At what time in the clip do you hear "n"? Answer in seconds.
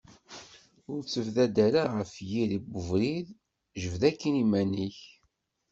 2.61-2.67